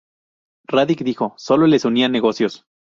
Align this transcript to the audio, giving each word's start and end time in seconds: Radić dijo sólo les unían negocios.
Radić 0.75 1.03
dijo 1.09 1.31
sólo 1.37 1.67
les 1.67 1.85
unían 1.85 2.11
negocios. 2.11 2.65